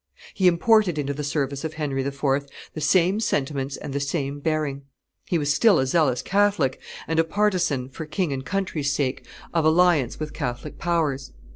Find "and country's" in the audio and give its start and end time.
8.33-8.91